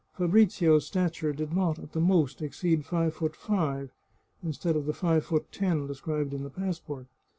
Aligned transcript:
Fabrizio's 0.17 0.87
stature 0.87 1.31
did 1.31 1.53
not, 1.53 1.77
at 1.77 1.91
the 1.91 1.99
most, 1.99 2.41
exceed 2.41 2.83
five 2.87 3.13
foot 3.13 3.35
five, 3.35 3.91
instead 4.41 4.75
of 4.75 4.87
the 4.87 4.93
five 4.93 5.23
foot 5.23 5.51
ten 5.51 5.85
described 5.85 6.33
in 6.33 6.41
the 6.41 6.49
passport. 6.49 7.05